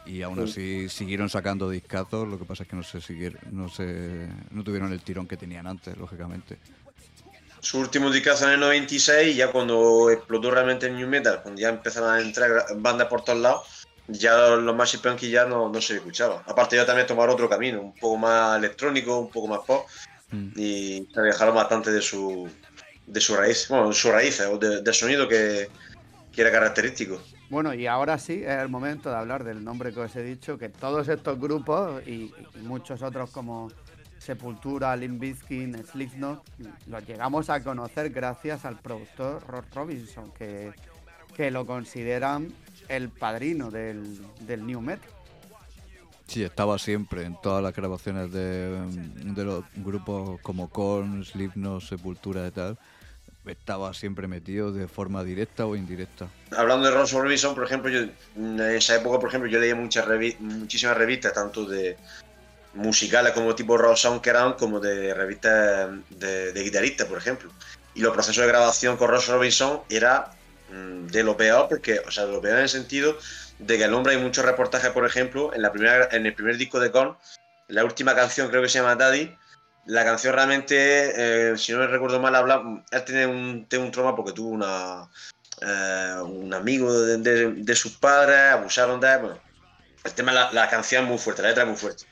[0.05, 3.71] Y aún así siguieron sacando discazos, lo que pasa es que no se siguieron, no
[3.71, 6.59] se, no tuvieron el tirón que tenían antes, lógicamente.
[7.61, 11.71] Su último discazo en el 96, ya cuando explotó realmente el new metal, cuando ya
[11.71, 15.97] empezaron a entrar bandas por todos lados ya los Massive Punky ya no, no, se
[15.97, 16.43] escuchaba.
[16.47, 19.87] Aparte yo también tomar otro camino, un poco más electrónico, un poco más pop,
[20.31, 20.49] mm.
[20.57, 22.49] y se alejaron bastante de su
[23.07, 25.69] de su raíz, bueno, de su raíz, o de, del sonido que,
[26.33, 27.21] que, era característico.
[27.51, 30.57] Bueno, y ahora sí es el momento de hablar del nombre que os he dicho,
[30.57, 33.71] que todos estos grupos y, y muchos otros como
[34.19, 36.43] Sepultura, Limp Bizkit, Slipknot,
[36.87, 40.73] los llegamos a conocer gracias al productor Rob Robinson, que,
[41.37, 42.51] que lo consideran
[42.89, 45.11] el padrino del, del New Metal.
[46.27, 52.47] Sí, estaba siempre en todas las grabaciones de, de los grupos como Korn, Slipknot, Sepultura
[52.47, 52.79] y tal.
[53.45, 56.29] Estaba siempre metido de forma directa o indirecta.
[56.57, 60.07] Hablando de Ron Robinson, por ejemplo, yo, en esa época, por ejemplo, yo leía muchas
[60.07, 61.99] revi muchísimas revistas, tanto de
[62.73, 67.51] musicales como tipo Rock Sound que eran, como de revistas de, de guitarristas, por ejemplo.
[67.95, 70.33] Y los procesos de grabación con Ross Robinson era
[71.09, 73.17] de lo peor, porque, o sea, de lo peor en el sentido
[73.59, 76.57] de que el hombre hay muchos reportajes, por ejemplo, en, la primera, en el primer
[76.57, 77.17] disco de Korn,
[77.69, 79.37] la última canción creo que se llama Daddy,
[79.87, 83.91] la canción realmente, eh, si no me recuerdo mal, habla, él tiene un, tiene un
[83.91, 85.09] trauma porque tuvo una,
[85.61, 89.41] eh, un amigo de, de, de, sus padres, abusaron de él, bueno,
[90.05, 92.05] el tema la, la, canción es muy fuerte, la letra es muy fuerte.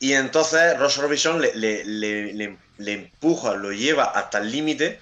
[0.00, 5.00] Y entonces Ross Robinson le, le, le, le empuja, lo lleva hasta el límite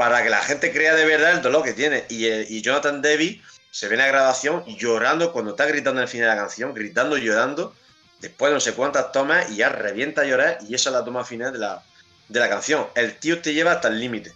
[0.00, 2.06] para que la gente crea de verdad el dolor que tiene.
[2.08, 6.36] Y, Jonathan Debbie se ve en la grabación llorando cuando está gritando al final de
[6.36, 7.74] la canción, gritando, llorando,
[8.18, 11.04] después de no sé cuántas tomas y ya revienta a llorar y esa es la
[11.04, 11.82] toma final de la,
[12.28, 12.86] de la canción.
[12.94, 14.32] El tío te lleva hasta el límite.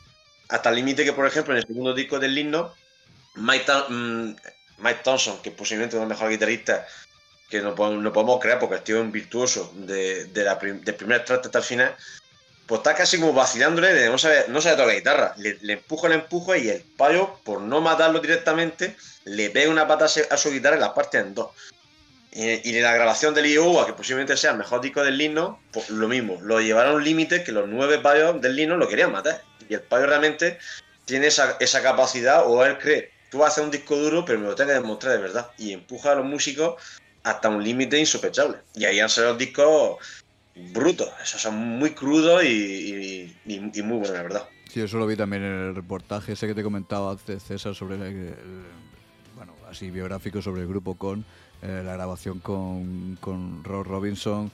[0.51, 2.75] Hasta el límite que, por ejemplo, en el segundo disco del himno,
[3.37, 3.65] Mike,
[4.77, 6.87] Mike Thompson, que es posiblemente uno de los mejores guitarristas
[7.49, 10.95] que no, podemos creer porque el tío es un virtuoso de, de la prim, del
[10.95, 11.97] primer traste hasta el final,
[12.67, 15.35] pues está casi como vacilándole no sabe, no sabe tocar la guitarra.
[15.37, 20.07] Le, empuja, le empuja y el payo, por no matarlo directamente, le pega una pata
[20.07, 21.51] a su guitarra y la parte en dos.
[22.33, 25.61] Y, y en la grabación del IOA, que posiblemente sea el mejor disco del Lino,
[25.73, 28.89] pues lo mismo, lo llevaron a un límite que los nueve payos del Lino lo
[28.89, 29.43] querían matar.
[29.69, 30.59] Y el payo realmente
[31.05, 34.39] tiene esa, esa capacidad, o él cree, tú vas a hacer un disco duro, pero
[34.39, 35.51] me lo tengo que demostrar de verdad.
[35.59, 36.83] Y empuja a los músicos
[37.25, 38.59] hasta un límite insospechable.
[38.75, 39.99] Y ahí han salido los discos
[40.55, 44.49] brutos, esos son muy crudos y, muy buenos, la verdad.
[44.71, 47.97] Sí, eso lo vi también en el reportaje ese que te comentaba antes, César, sobre
[47.97, 48.35] el,
[49.37, 51.25] bueno, así biográfico sobre el grupo con
[51.63, 54.51] eh, la grabación con, con Rob Robinson.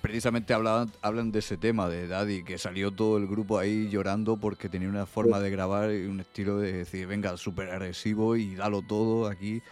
[0.00, 4.36] Precisamente hablaban, hablan de ese tema de Daddy, que salió todo el grupo ahí llorando
[4.36, 8.56] porque tenía una forma de grabar y un estilo de decir, venga, súper agresivo y
[8.56, 9.62] dalo todo aquí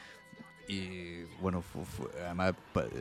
[0.70, 2.54] y bueno, fue, fue, además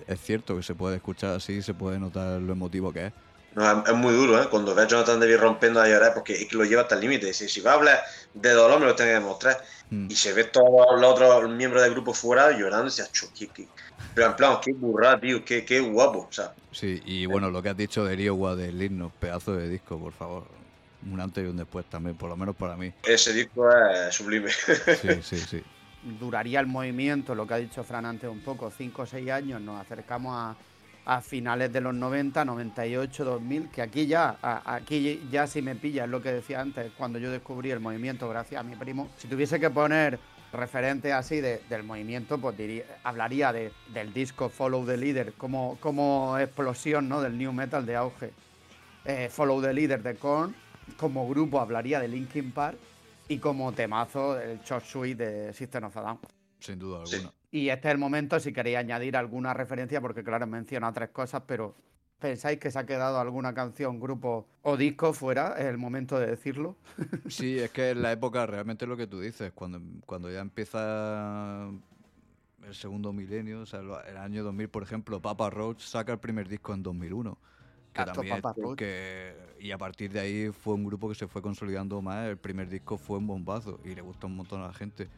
[0.07, 3.13] es cierto que se puede escuchar así, se puede notar lo emotivo que es.
[3.55, 4.47] No, es muy duro, ¿eh?
[4.49, 7.01] Cuando ves a Jonathan Davis rompiendo a llorar, porque es que lo lleva hasta el
[7.01, 7.33] límite.
[7.33, 7.99] Si, si va a hablar
[8.33, 9.63] de dolor, me lo tiene que demostrar.
[9.89, 10.07] Mm.
[10.09, 13.07] Y se ve todos los otros miembros del grupo fuera llorando y se ha
[14.13, 16.27] Pero en plan, qué burrada, tío, qué, qué guapo.
[16.29, 19.67] O sea, sí, y bueno, lo que has dicho de Riowa del himno, pedazo de
[19.67, 20.43] disco, por favor.
[21.11, 22.93] Un antes y un después también, por lo menos para mí.
[23.03, 24.51] Ese disco es sublime.
[24.51, 25.63] Sí, sí, sí
[26.03, 29.61] duraría el movimiento, lo que ha dicho Fran antes un poco, 5 o 6 años,
[29.61, 30.55] nos acercamos
[31.05, 36.03] a, finales de los 90, 98, 2000, que aquí ya, aquí ya si me pilla,
[36.03, 39.27] es lo que decía antes, cuando yo descubrí el movimiento gracias a mi primo, si
[39.27, 40.19] tuviese que poner
[40.53, 45.77] referente así de, del movimiento, pues diría, hablaría de, del disco Follow the Leader como,
[45.79, 47.21] como explosión ¿no?
[47.21, 48.31] del new metal de auge.
[49.05, 50.53] Eh, Follow the Leader de Korn,
[50.95, 52.77] como grupo hablaría de Linkin Park
[53.29, 56.19] y como temazo el Chop Suite de System of a Down.
[56.59, 57.31] Sin duda alguna.
[57.51, 61.43] Y este es el momento si queréis añadir alguna referencia, porque claro, menciona tres cosas,
[61.45, 61.75] pero
[62.19, 65.55] ¿pensáis que se ha quedado alguna canción, grupo o disco fuera?
[65.57, 66.75] Es el momento de decirlo.
[67.29, 71.69] Sí, es que en la época realmente lo que tú dices, cuando, cuando ya empieza
[72.65, 76.49] el segundo milenio, o sea, el año 2000, por ejemplo, Papa Roach saca el primer
[76.49, 77.37] disco en 2001
[78.05, 82.01] que también que, y a partir de ahí fue un grupo que se fue consolidando
[82.01, 85.09] más el primer disco fue un bombazo y le gustó un montón a la gente.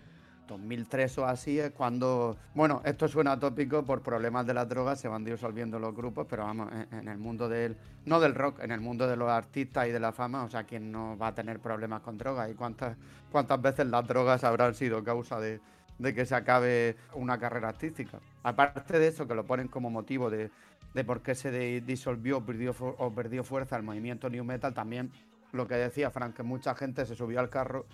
[0.47, 5.07] 2003 o así es cuando bueno esto suena tópico por problemas de las drogas se
[5.07, 8.71] van disolviendo los grupos pero vamos en, en, el mundo del no del rock en
[8.71, 11.35] el mundo de los artistas y de la fama o sea quién no va a
[11.35, 12.97] tener problemas con drogas y cuántas
[13.31, 15.61] cuántas veces las drogas habrán sido causa de
[16.01, 18.19] de que se acabe una carrera artística.
[18.43, 20.49] Aparte de eso, que lo ponen como motivo de,
[20.93, 25.11] de por qué se disolvió perdió, o perdió fuerza el movimiento New Metal, también
[25.51, 27.85] lo que decía Frank, que mucha gente se subió al carro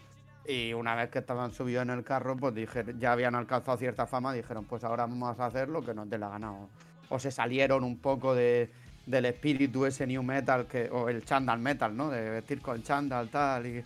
[0.48, 4.08] y una vez que estaban subidos en el carro, pues dijeron, ya habían alcanzado cierta
[4.08, 6.54] fama, dijeron, pues ahora vamos a hacer lo que nos dé la gana.
[7.10, 8.72] O, se salieron un poco de,
[9.06, 12.10] del espíritu ese New Metal, o el Chandal Metal, ¿no?
[12.10, 13.84] De vestir con Chandal, tal, y,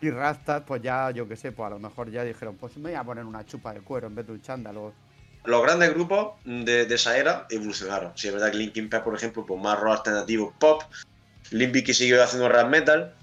[0.00, 2.90] y, rastas, pues ya, yo qué sé, pues a lo mejor ya dijeron, pues me
[2.90, 4.76] voy a poner una chupa de cuero en vez de un chándal.
[4.76, 4.92] O,
[5.44, 8.12] los grandes grupos de, esa era evolucionaron.
[8.14, 10.82] Si sí, es verdad que Linkin Park, por ejemplo, pues más rock alternativo pop,
[11.50, 13.14] Limp que siguió haciendo rap metal,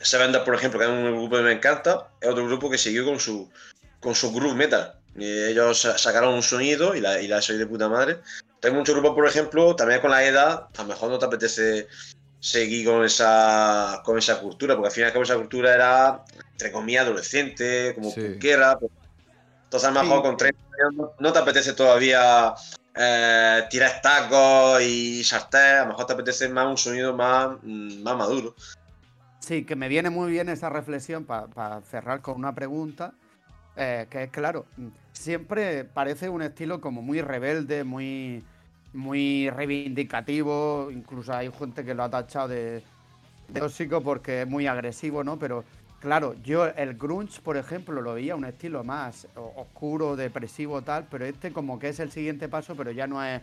[0.00, 3.04] Seven por ejemplo, que es un grupo que me encanta, es otro grupo que siguió
[3.04, 3.50] con su,
[4.00, 4.94] con su groove metal.
[5.18, 8.18] Ellos sacaron un sonido y la, y la soy de puta madre.
[8.60, 11.88] Tengo muchos grupos, por ejemplo, también con la edad, a lo mejor no te apetece
[12.46, 17.92] seguir con esa, con esa cultura, porque al final esa cultura era, entre comillas, adolescente,
[17.94, 18.20] como Sí.
[18.20, 18.76] pues.
[19.64, 20.22] Entonces a lo mejor Sí.
[20.22, 22.54] con 30 años no, te apetece todavía
[22.94, 28.02] eh, tirar tacos y sartén, a lo mejor te apetece más un sonido más, mm,
[28.02, 28.54] más maduro.
[29.40, 33.12] Sí, que me viene muy bien esa reflexión para cerrar con una pregunta,
[33.74, 34.66] eh, que es claro,
[35.12, 38.44] siempre parece un estilo como muy rebelde, muy,
[38.92, 42.82] muy reivindicativo, incluso hay gente que lo ha tachado de,
[43.52, 45.38] tóxico porque es muy agresivo, ¿no?
[45.38, 45.64] Pero
[46.00, 51.24] claro, yo el grunge, por ejemplo, lo veía un estilo más oscuro, depresivo, tal, pero
[51.24, 53.42] este como que es el siguiente paso, pero ya no es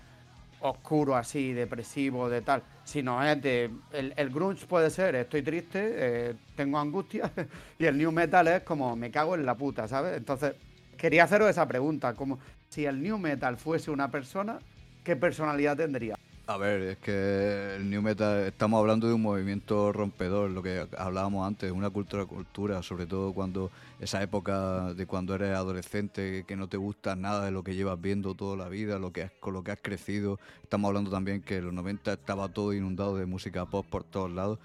[0.62, 3.70] oscuro así, depresivo, de tal, sino es de...
[3.92, 7.32] El, el grunge puede ser, estoy triste, eh, tengo angustia,
[7.78, 10.16] y el new metal es como, me cago en la puta, ¿sabes?
[10.16, 10.56] Entonces,
[10.98, 14.60] quería haceros esa pregunta, como si el new metal fuese una persona,
[15.04, 16.18] ¿qué personalidad tendría?
[16.46, 20.86] A ver, es que el New Metal, estamos hablando de un movimiento rompedor, lo que
[20.98, 26.58] hablábamos antes, una cultura cultura, sobre todo cuando esa época de cuando eres adolescente, que
[26.58, 29.32] no te gusta nada de lo que llevas viendo toda la vida, lo que has,
[29.40, 30.38] con lo que has crecido.
[30.62, 34.30] Estamos hablando también que en los 90 estaba todo inundado de música pop por todos
[34.30, 34.60] lados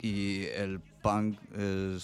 [0.00, 1.98] y el punk eh,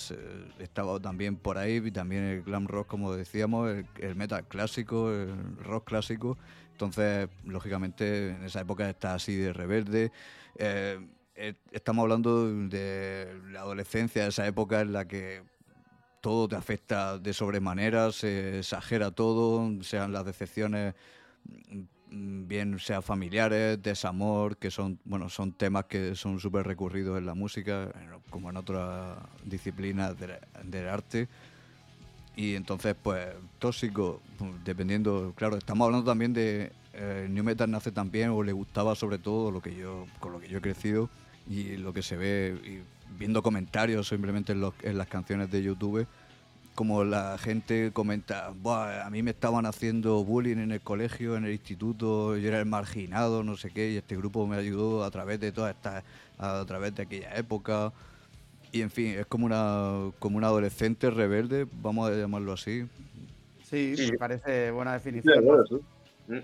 [0.59, 5.87] estaba también por ahí, también el glam rock, como decíamos, el, metal clásico, el rock
[5.89, 6.37] clásico.
[6.73, 10.13] Entonces, lógicamente, en esa época está así de rebelde.
[10.57, 11.01] Eh,
[11.35, 15.43] eh, estamos hablando de la adolescencia, esa época en la que
[16.21, 20.95] todo te afecta de sobremanera, se exagera todo, sean las decepciones
[22.11, 27.35] bien sea familiares, desamor, que son, bueno, son temas que son súper recurridos en la
[27.35, 27.93] música,
[28.31, 31.29] como en otras disciplinas del, arte.
[32.37, 33.27] Y entonces, pues,
[33.59, 38.53] tóxico, pues, dependiendo, claro, estamos hablando también de eh, New Metal nace también, o le
[38.53, 41.09] gustaba sobre todo lo que yo, con lo que yo he crecido
[41.49, 42.83] y lo que se ve,
[43.19, 46.07] viendo comentarios simplemente en, los- en las canciones de YouTube,
[46.75, 51.45] como la gente comenta, Buah, a mí me estaban haciendo bullying en el colegio, en
[51.45, 55.11] el instituto, yo era el marginado, no sé qué, y este grupo me ayudó a
[55.11, 56.03] través de todas estas,
[56.39, 57.93] a través de aquella época.
[58.73, 62.87] Y en fin, es como una, como un adolescente rebelde, vamos a llamarlo así.
[63.69, 64.13] Sí, Sí.
[64.13, 65.45] me parece buena Sí, definición.
[65.45, 65.75] bueno, sí.
[66.29, 66.39] Mm.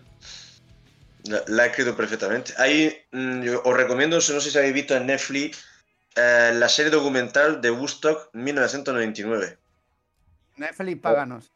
[1.30, 2.52] La, la he escrito perfectamente.
[2.58, 5.64] Ahí mm, yo os recomiendo, no sé si habéis visto en Netflix,
[6.14, 9.58] eh, la serie documental de Woodstock 1999.
[10.56, 11.52] Netflix, páganos.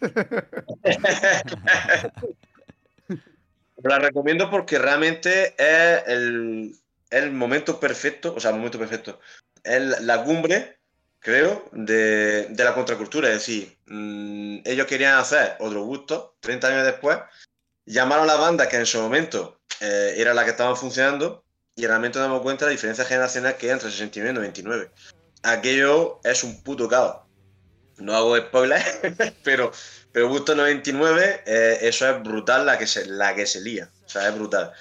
[3.82, 6.74] La recomiendo porque realmente es el,
[7.10, 9.20] es el momento perfecto, o sea, el momento perfecto.
[9.62, 10.78] Es la cumbre,
[11.18, 13.28] creo, de, de la contracultura.
[13.28, 17.18] Es decir, mm, ellos querían hacer otro gusto 30 años después.
[17.84, 21.86] Llamaron a la banda que en su momento eh, era la que estaban funcionando y
[21.86, 24.90] realmente nos damos cuenta de la diferencia generacional que hay entre 69 y 99.
[25.42, 27.25] Aquello es un puto caos.
[27.98, 28.82] No hago spoiler,
[29.42, 29.72] pero,
[30.12, 33.88] pero Gusto 99, eh, eso es brutal la que se, la que se lía.
[34.04, 34.72] O sea, es brutal.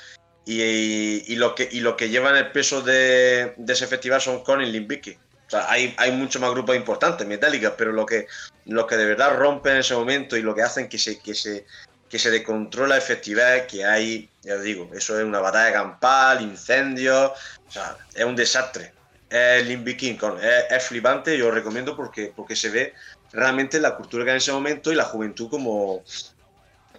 [0.45, 4.21] Y, y, y los que, y los que llevan el peso de, de ese festival
[4.21, 5.17] son Korn y Limp Bizkit.
[5.47, 8.27] O sea, hay, hay muchos más grupos importantes, metálicas, pero lo que,
[8.65, 11.35] los que de verdad rompen en ese momento y lo que hacen que se, que
[11.35, 11.65] se,
[12.09, 16.41] que se descontrola el festival, que hay, ya os digo, eso es una batalla campal,
[16.41, 17.31] incendios,
[17.67, 18.94] o sea, es un desastre.
[19.35, 22.93] Es Limp Bizkit, Korn, es, es flipante, yo os recomiendo porque, porque se ve
[23.33, 26.05] realmente la cultura que hay en ese momento y la juventud como,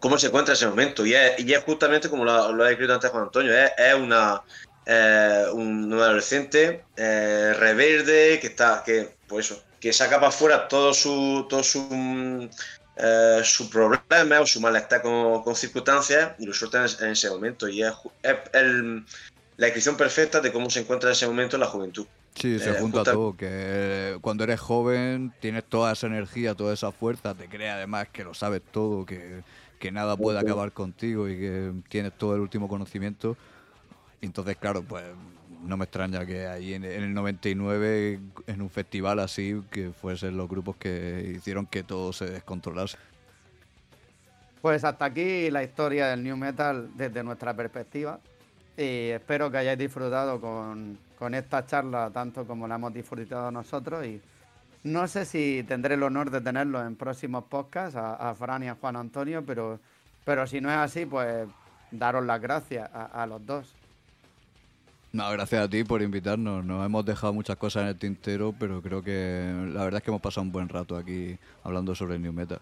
[0.00, 1.06] cómo se encuentra en ese momento.
[1.06, 4.42] Y es, y es justamente como lo, ha escrito antes Juan Antonio, es, es una,
[4.84, 11.46] eh, adolescente eh, rebelde que está, que, pues eso, que saca para afuera todo su,
[11.48, 12.50] todo su,
[12.96, 17.66] eh, su problema o su malestar con, con circunstancias y lo suelta en, ese momento.
[17.68, 19.06] Y es, es el-
[19.56, 22.06] la descripción perfecta de cómo se encuentra en ese momento la juventud.
[22.36, 26.54] Sí, se Eh, junta justa- todo, que eh, cuando eres joven tienes toda esa energía,
[26.54, 29.42] toda esa fuerza, te crees además que lo sabes todo, que,
[29.78, 33.36] que nada puede acabar contigo y que tienes todo el último conocimiento.
[34.20, 35.02] Entonces, claro, pues
[35.62, 40.36] no me extraña que ahí en, en el 99, en un festival así, que fuesen
[40.36, 42.98] los grupos que hicieron que todo se descontrolase.
[44.60, 48.20] Pues hasta aquí la historia del New Metal desde nuestra perspectiva.
[48.76, 54.04] Y espero que hayáis disfrutado con, con esta charla tanto como la hemos disfrutado nosotros.
[54.06, 54.20] Y
[54.84, 58.68] no sé si tendré el honor de tenerlo en próximos podcasts, a, a Fran y
[58.68, 59.80] a Juan Antonio, pero,
[60.24, 61.48] pero si no es así, pues
[61.90, 63.74] daros las gracias a, a los dos.
[65.12, 66.64] No, gracias a ti por invitarnos.
[66.64, 70.10] Nos hemos dejado muchas cosas en el tintero, pero creo que la verdad es que
[70.10, 72.60] hemos pasado un buen rato aquí hablando sobre el New Metal.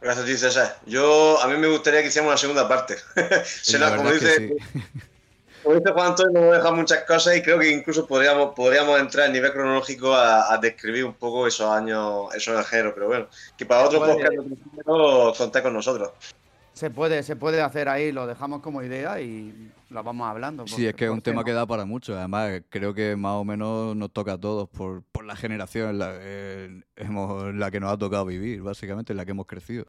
[0.00, 0.78] Gracias a ti, César.
[0.86, 2.96] Yo, a mí me gustaría que hiciéramos una segunda parte.
[3.78, 4.80] La como dice, sí.
[5.62, 9.28] Como dice Juan Antonio, nos deja muchas cosas y creo que incluso podríamos, podríamos entrar
[9.28, 12.92] a nivel cronológico a, a describir un poco esos años, esos ajeros.
[12.94, 16.10] Pero bueno, que para otro podcast primero, contad con nosotros.
[16.72, 20.66] Se puede, se puede hacer ahí, lo dejamos como idea y lo vamos hablando.
[20.66, 21.44] Sí, es que es ¿por un tema no?
[21.44, 22.16] que da para mucho.
[22.16, 25.98] Además, creo que más o menos nos toca a todos por, por la generación en
[25.98, 29.46] la, en- hemos, en la que nos ha tocado vivir, básicamente, en la que hemos
[29.46, 29.86] crecido.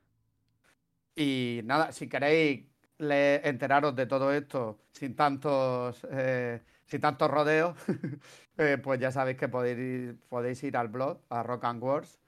[1.16, 2.66] Y nada, si queréis
[3.02, 7.78] le- enteraros de todo esto sin tantos, eh, sin tantos rodeos,
[8.58, 12.20] eh, pues ya sabéis que podéis ir, podéis ir al blog, a Rock and Wars.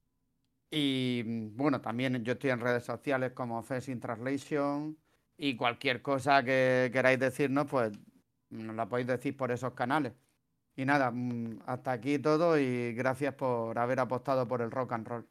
[0.72, 4.98] Y mm, bueno, también yo estoy en redes sociales como Fes in Translation
[5.38, 7.94] y cualquier cosa que queráis decirnos, pues
[8.50, 10.14] nos la podéis decir por esos canales.
[10.76, 15.08] Y nada, mm, hasta aquí todo y gracias por haber apostado por el rock and
[15.08, 15.30] roll.